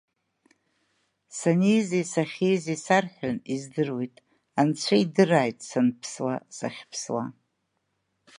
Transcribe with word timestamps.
Санизи 1.37 2.03
сахьизи 2.11 2.75
сарҳәан, 2.85 3.37
издыруеит, 3.53 4.15
анцәа 4.59 4.95
идырааит 5.03 5.57
санԥсуа, 5.69 6.35
сахьыԥсуа. 6.57 7.25